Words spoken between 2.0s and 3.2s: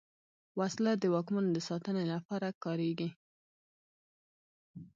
لپاره کارېږي